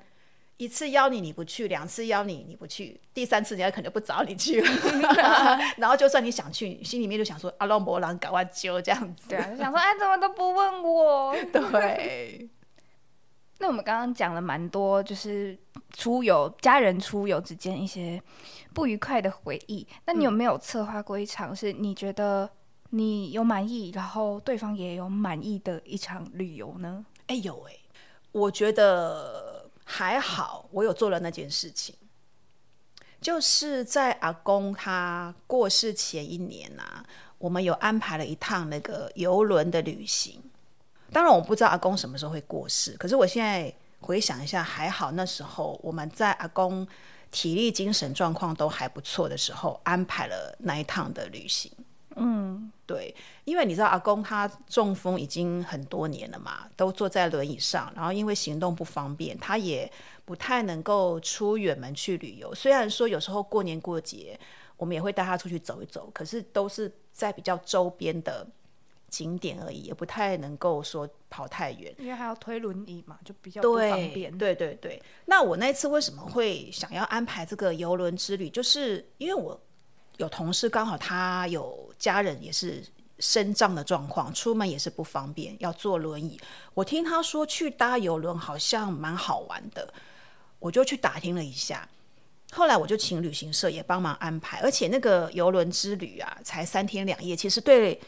[0.58, 4.70] 一次邀你你不去，两次邀你你不去，第三次人家可能不找你去了。
[5.78, 9.30] 然后就算你想去，心里面就想说阿龙伯朗赶快揪这样子。
[9.30, 11.36] 对啊，想说哎怎么都不问我。
[11.52, 12.48] 对。
[13.58, 15.58] 那我们刚刚讲了蛮多，就是
[15.94, 18.22] 出游家人出游之间一些
[18.74, 19.88] 不愉快的回忆。
[20.06, 22.50] 那你有没有策划过一场是你觉得
[22.90, 27.06] 你有满意，然后对方也有满意的一场旅游呢？
[27.28, 27.76] 哎有哎，
[28.32, 29.50] 我觉得。
[29.84, 31.94] 还好，我有做了那件事情，
[33.20, 37.04] 就是在阿公他过世前一年啊，
[37.38, 40.42] 我们有安排了一趟那个游轮的旅行。
[41.12, 46.86] 当然，我不知道阿公什么时候会过世，可是我现在回想一下，还好那时候我们在阿公
[47.30, 51.72] 体力、精神状况都还不错的时候，安排了那一趟的旅行。
[52.18, 59.90] 嗯，对，因为你知道阿公他中风已经很多年了嘛，都坐在轮椅上，然后因为行动不方便，他也
[60.26, 62.54] 不太能够出远门去旅游。
[62.54, 64.38] 虽然说有时候过年过节，
[64.76, 68.46] 我们也会带他出去走一走，可是都是在比较周边的
[69.12, 74.36] 景点而已，也不太能够说跑太远，因为还要推轮椅嘛，就比较不方便。
[74.36, 79.62] 对对对，那我那次为什么会想要安排这个游轮之旅，就是因为我。
[80.18, 82.86] 有同事刚好他有家人也是
[83.18, 86.40] 身障的状况，出门也是不方便，要坐轮椅。
[86.76, 89.92] 我听他说去搭游轮好像蛮好玩的，
[90.60, 91.90] 我就去打听了一下。
[92.52, 98.00] 后来我就请旅行社也帮忙安排，而且那个游轮之旅啊，才三天两夜，其实对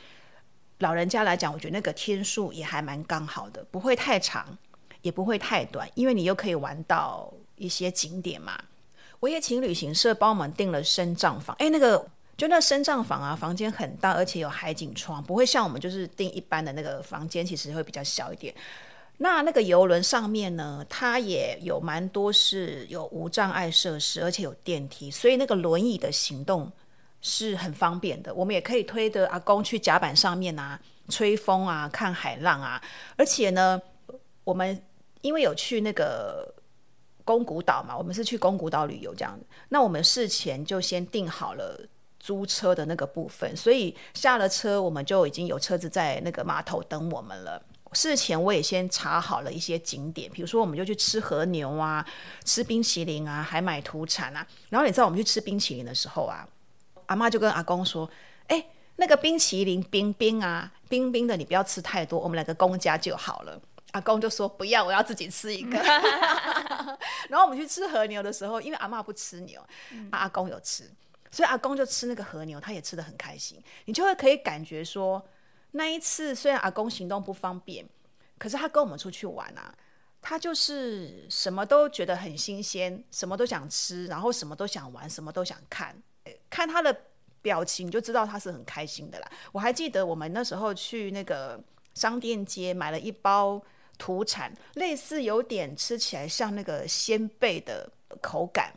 [0.80, 4.58] 老人家来讲，我觉得那个天数也还蛮刚好的，不会太长。
[5.04, 8.58] 也不会太短，因为你又可以玩到一些景点嘛。
[9.20, 12.08] 我也请旅行社帮我们订了升帐房，哎，那个
[12.38, 18.56] 就那升帐房啊，房间很大，而且有海景窗，不会像我们就是订一般的那个房间，其实会比较小一点。
[19.18, 26.72] 那那个游轮上面呢，它也有蛮多是有无障碍设施，而且有电梯，所以那个轮椅的行动
[27.24, 28.32] 是很方便的。
[28.36, 32.80] 我们也可以推着阿公去甲板上面啊，吹风啊，看海浪啊。
[33.18, 33.82] 而且呢，
[34.44, 34.80] 我们
[35.22, 36.54] 因为有去那个。
[37.26, 39.40] 宫古岛嘛，我们是去宫古岛旅游这样。
[39.70, 41.80] 那我们事前就先订好了
[42.20, 47.64] 租车的那个部分，所以下了车我们就已经有车子在那个码头等我们了。
[47.94, 52.06] 事前我也先查好了一些景点，比如说我们就去吃和牛啊，
[52.44, 54.46] 吃冰淇淋啊，还买土产啊。
[54.70, 56.46] 然后你知道我们去吃冰淇淋的时候啊，
[57.08, 58.10] 阿妈就跟阿公说
[58.48, 63.62] ：“哎，那个冰淇淋冰冰啊，冰冰的，你不要吃太多，我们两个公家就好了。”
[63.94, 65.78] 阿公就说不要，我要自己吃一个。
[67.30, 69.64] 然后我们去吃和牛的时候，因为阿妈不吃牛，
[70.10, 70.90] 阿公有吃，
[71.30, 73.62] 所以阿公就吃那个和牛，他也吃的很开心。
[73.86, 75.24] 你就会可以感觉说，
[75.72, 77.88] 那一次虽然阿公行动不方便，
[78.40, 79.74] 可是他跟我们出去玩啊，
[80.22, 85.96] 他就是什么都觉得很新鲜，什么都想吃，然后什么都想玩，什么都想看。
[86.54, 86.96] 看他的
[87.42, 89.32] 表情就知道他是很开心的啦。
[89.52, 91.60] 我还记得我们那时候去那个
[91.96, 93.62] 商店街买了一包。
[93.96, 97.88] 土产类似有点吃起来像那个鲜贝的
[98.22, 98.74] 口感。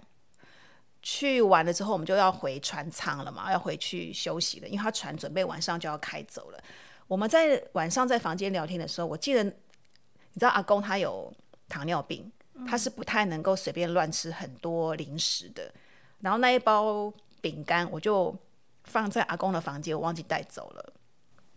[1.03, 6.63] 去完了之后，我们就要回船舱了嘛，要回去休息了，因为他船准备晚上就要开走了。
[7.09, 9.51] 我们在晚上在房间聊天的时候，我记得你
[10.35, 11.33] 知道阿公他有
[11.67, 12.31] 糖尿病，
[12.69, 15.73] 他是不太能够随便乱吃很多零食的。
[16.21, 17.13] 然后那一包
[17.47, 18.37] 饼干我就
[18.83, 20.93] 放在阿公的房间，我忘记带走了。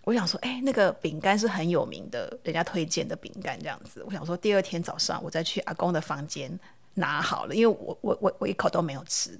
[0.04, 4.04] 我想说，哎，那个饼干是很有名的，人家推荐的饼干这样子。
[4.06, 6.60] 我想说，第二天早上我再去阿公的房间
[6.93, 9.36] 拿好了，因为我我我我一口都没有吃。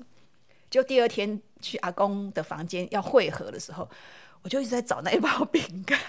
[0.72, 3.88] 就第二天去阿公的房间要汇合的时候，
[4.42, 6.00] 我就一直在找那一包饼干，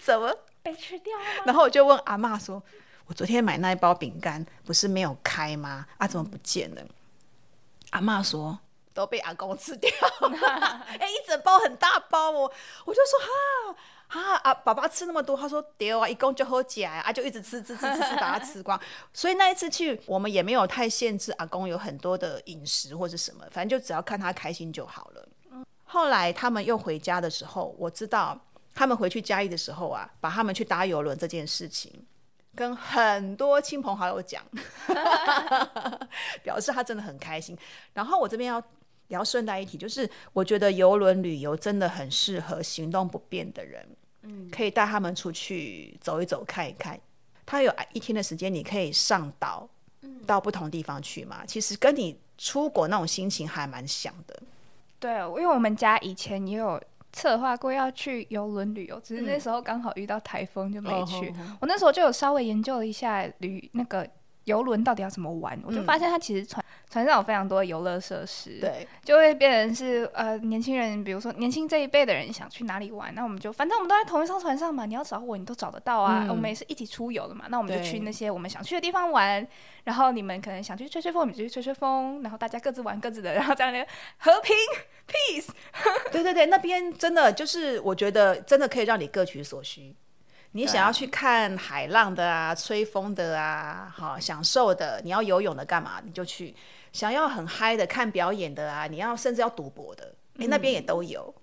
[0.00, 1.44] 怎么被吃掉了？
[1.46, 2.60] 然后我就问阿妈说
[3.06, 5.86] ：“我昨天买那一包饼干不是没有开吗？
[5.98, 6.82] 啊，怎么不见了？”
[7.90, 8.58] 阿妈说。
[8.96, 9.90] 都被阿公吃掉，
[10.98, 12.50] 哎，一整包很大包哦，
[12.86, 13.26] 我就说哈
[14.08, 18.80] 哈啊，爸爸吃那么多，他说丢啊，一共就喝假啊，就一直吃吃吃吃吃，把它吃光。
[19.12, 25.28] 所以那一次去，我们也没有太限制阿公有很多的饮食或者什么，反正就只要看他开心就好了。
[25.84, 28.38] 后来他们又回家的时候，我知道
[28.74, 31.92] 他们回去嘉义的时候啊，把他们去搭游轮这件事情
[32.54, 34.42] 跟很多亲朋好友讲，
[36.42, 37.58] 表示他真的很开心。
[37.92, 38.62] 然后我这边要。
[39.08, 43.86] 也要顺带一提，就是我觉得游轮旅游真的很适合行动不便的人，
[44.22, 46.98] 嗯，可以带他们出去走一走、看一看。
[47.44, 49.68] 他有一天的时间，你可以上岛，
[50.26, 51.46] 到不同地方去嘛。
[51.46, 54.42] 其实跟你出国那种心情还蛮像的。
[54.98, 61.32] 对，因为我们家以前也有策划过要去游轮旅游，只是那时候刚好遇到台风就没去。
[61.60, 64.08] 我那时候就有稍微研究了一下旅那个。
[64.46, 65.60] 游轮到底要怎么玩？
[65.64, 79.46] 我就发现它其实船船上有非常多的游乐设施，对，就会变成是呃年轻人，比如说年轻这一辈的人想去哪里玩，那我们就反正我们都在同一艘船上嘛，你要找我你都找得到啊，我们也是一起出游的嘛，那我们就去那些我们想去的地方玩，
[79.82, 83.84] 然后你们可能想去吹吹风，我们就去吹吹风，然后大家各自玩各自的， 然后这样的
[84.18, 84.54] 和平
[85.08, 85.48] peace，
[86.12, 89.92] 对对对，那边真的就是我觉得真的可以让你各取所需。
[90.56, 95.00] 你想要去看海浪的啊，吹风的啊，好享受的。
[95.04, 96.00] 你要游泳的干嘛？
[96.02, 96.54] 你就去。
[96.92, 101.34] 想要很嗨的看表演的啊，你要甚至要赌博的，哎，那边也都有，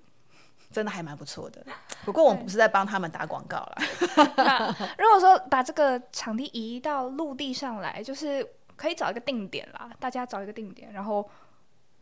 [0.71, 1.63] 真的还蛮不错的。
[2.03, 3.77] 不过我们不是在帮他们打广告了。
[4.97, 8.43] 如果说把这个场地移到陆地上来，就是
[8.75, 11.29] 可以找一个定点啦，大家找一个定点，然后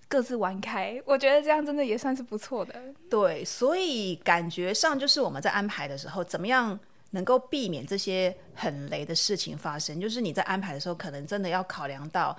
[0.07, 1.01] 各自玩开。
[1.05, 2.73] 我觉得这样真的也算是不错的。
[3.09, 6.79] 对，所以感觉上就是我们在安排的时候，怎么样？
[7.11, 12.37] 能够避免这些很雷的事情发生，就是你在安排的时候，可能真的要考量到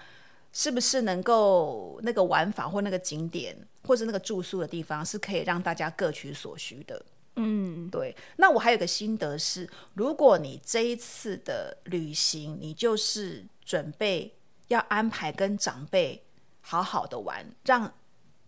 [0.53, 3.57] 是不是能够那个玩法或那个景点，
[3.87, 7.03] 或者那个住宿的地方是可以让大家各取所需的。
[7.37, 8.15] 嗯，对。
[8.37, 14.35] 那我还有个心得是，如果你这一次的旅行，你就是准备
[14.69, 16.23] 要安排跟长辈
[16.61, 17.91] 好好的玩，让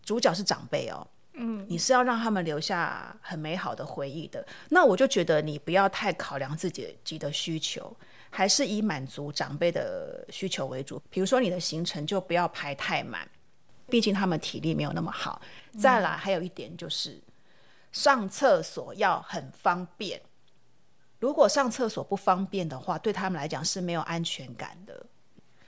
[0.03, 1.07] 主角是长辈哦。
[1.37, 4.47] 嗯，你是要让他们留下很美好的回忆的。
[4.69, 7.95] 那我就觉得你不要太考量自己己的需求，
[8.31, 11.03] 还是以满足长辈的需求为主。
[11.11, 13.29] 比如说你的行程就不要排太满，
[13.89, 15.43] 毕竟他们体力没有那么好。
[15.77, 17.21] 再来，还有一点就是
[17.91, 20.21] 上厕所要很方便。
[21.19, 25.05] 如果上厕所不方便的话，对他们来讲是没有安全感的。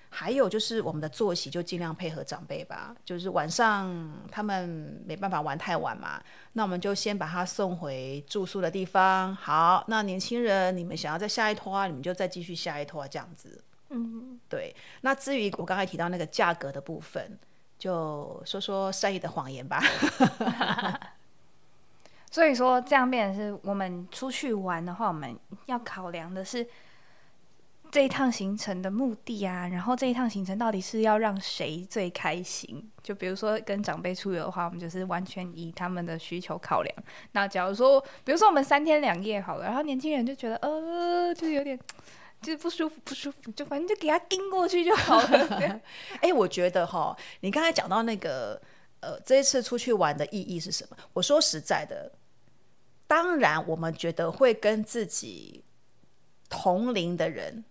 [0.08, 6.22] 还有就是我们的作息就尽量配合长辈吧，就是晚上他们没办法玩太晚嘛，
[6.54, 9.36] 那我们就先把他送回住宿的地方。
[9.36, 13.62] 好，那年轻人你们想要再下一拖，你们就再继续下一拖这样子。
[13.90, 14.74] 嗯，对。
[15.02, 17.38] 那至于我刚才提到那个价格的部分，
[17.78, 19.82] 就说说善意的谎言吧。
[22.30, 26.66] 所以说这样变成是我们出去玩的话，我们要考量的是。
[27.90, 32.90] 这一趟行程的目的啊，然后这一趟行程到底是要让谁最开心？
[33.02, 36.94] 就比如说跟长辈出游的话，我们就是完全以他们的需求考量。
[37.32, 41.78] 那假如说，比如说我们三天两夜好了，然后年轻人就觉得呃，就是有点
[42.42, 45.80] 就是不舒服，不舒服，就反正就给他盯过去就好了。
[46.20, 48.60] 哎，我觉得哈，你刚才讲到那个
[49.00, 50.96] 呃，这一次出去玩的意义是什么？
[51.12, 52.12] 我说实在的，
[53.06, 55.64] 当然我们觉得会跟自己
[56.50, 57.64] 同龄的人。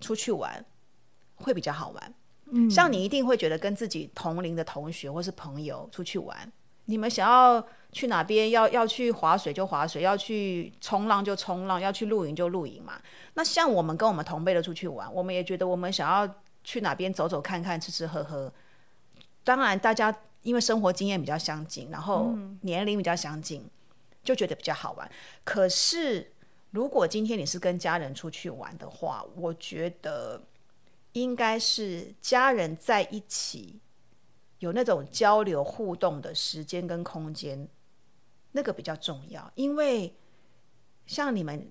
[0.00, 0.64] 出去玩
[1.36, 2.14] 会比较好玩，
[2.46, 6.50] 嗯，像你一定会觉得跟自己同龄的同学或是朋友出去玩，
[6.86, 13.00] 你们想要去哪边，要要去划水就划水，要去冲浪就冲浪，要去露营就露营嘛。
[13.34, 16.34] 那像我们跟我们同辈的出去玩，我们也觉得我们想要
[16.64, 18.52] 去哪边走走看看，吃吃喝喝。
[19.44, 23.64] 当然，大家因为生活经验比较相近，然后年龄比较相近，
[24.24, 25.10] 就觉得比较好玩。
[25.44, 26.32] 可是。
[26.70, 30.40] 如果今天你是跟家人出去玩的话，我觉得
[31.12, 33.80] 应该是家人在一起
[34.60, 37.68] 有那种交流互动的时间跟空间，
[38.52, 39.50] 那个比较重要。
[39.56, 40.14] 因为
[41.06, 41.68] 像你们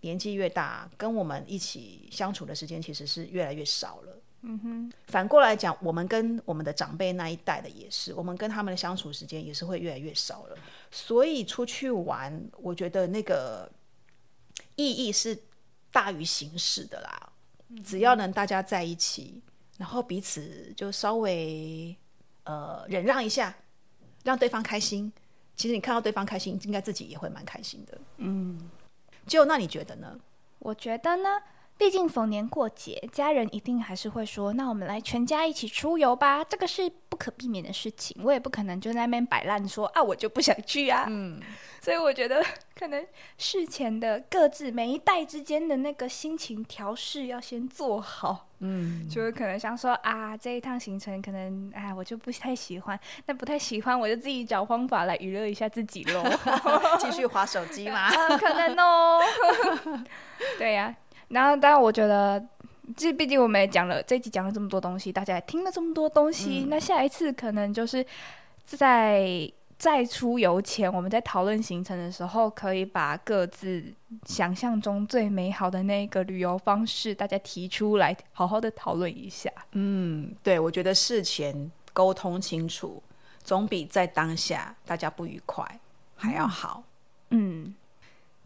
[0.00, 4.22] 年纪越大，跟我们一起相处的时间其实是越来越少了。
[4.42, 4.92] 嗯哼。
[5.06, 10.58] 反过来讲，我们跟我们的长辈那一代的也是，我们跟他们的相处时间也是会越来越少了。
[10.90, 13.70] 所以出去玩，我觉得那个。
[14.76, 15.36] 意义是
[15.90, 17.32] 大于形式的啦，
[17.84, 19.42] 只要能大家在一起，
[19.78, 21.96] 然后彼此就稍微
[22.44, 23.54] 呃忍让一下，
[24.22, 25.12] 让对方开心。
[25.56, 27.98] 其实你看到对方开心，应该自己也会蛮开心的。
[28.18, 28.70] 嗯，
[29.26, 30.18] 就那你觉得呢？
[30.60, 31.28] 我觉得呢。
[31.78, 41.38] 毕竟逢年过节，家人一定还是会说：“那我们来全家一起出游吧。”这个是不可避免的事情，我也不可能就在那边摆烂说：“啊，我就不想去啊。”嗯，
[41.82, 42.42] 所以我觉得
[42.74, 43.06] 可能
[43.36, 48.48] 事前的各自每一代之间的那个心情调试要先做好。
[48.60, 56.24] 嗯，就是可能想说：“啊，这一趟行程可能哎，我就不太喜欢，那不太喜欢，我就自己找方法来娱乐一下自己喽。
[56.98, 58.08] ”继续划手机吗？
[58.40, 59.20] 可能哦。
[60.58, 60.96] 对呀。
[61.28, 62.44] 然后，当然，我觉得，
[62.96, 66.66] 这毕竟我们也讲了这一集讲了这么多东西，大家也听了这么多东西。
[66.68, 68.04] 那下一次可能就是
[68.64, 73.84] 在再出游前，我们在讨论行程的时候，可以把各自
[74.24, 79.50] 想象中最美好的那个旅游方式，大家提出来，好好的讨论一下。
[79.72, 83.02] 嗯，对，我觉得事前沟通清楚，
[83.42, 85.80] 总比在当下大家不愉快
[86.14, 86.84] 还要好。
[87.30, 87.74] 嗯。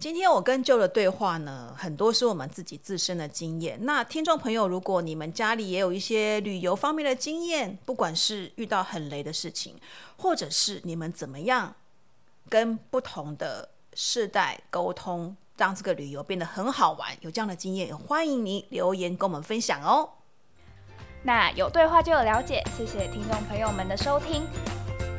[0.00, 3.78] 今天我跟舅的对话呢，很多是我们自己自身的经验。
[3.84, 9.78] 那听众朋友，如果你们家里也有一些旅游方面的经验，不管是遇到很雷的事情，
[10.16, 11.74] 或者是你们怎么样
[12.48, 20.08] 跟不同的世代沟通，让这个旅游变得很好玩，有这样的经验，也欢迎你留言跟我们分享哦。
[21.22, 24.46] 那有对话就有了解，谢谢听众朋友们的收听。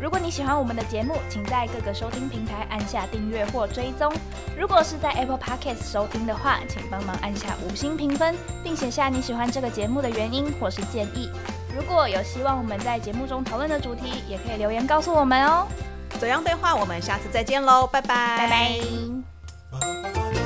[0.01, 4.11] 如果你喜欢我们的节目，请在各个收听平台按下订阅或追踪。
[4.57, 11.29] 如果是在 Apple Podcast 收听的话，请帮忙按下五星评分，并写下你喜欢这个节目的原因或是建议。
[11.75, 15.67] 如果有希望我们在节目中讨论的主题，也可以留言告诉我们哦。
[16.19, 16.75] 怎样对话？
[16.75, 20.40] 我们下次再见喽，拜拜，拜拜。